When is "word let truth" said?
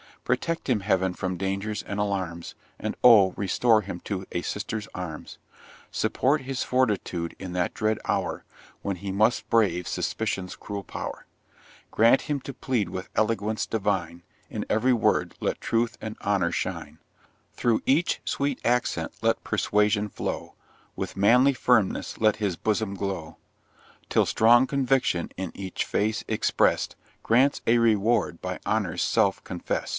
14.93-15.97